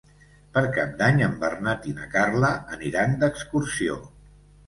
[0.53, 4.01] Per Cap d'Any en Bernat i na Carla aniran d'excursió.